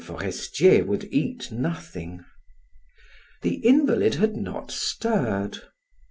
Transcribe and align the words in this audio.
Forestier 0.03 0.83
would 0.83 1.03
eat 1.13 1.51
nothing. 1.51 2.25
The 3.43 3.57
invalid 3.57 4.15
had 4.15 4.35
not 4.35 4.71
stirred. 4.71 5.59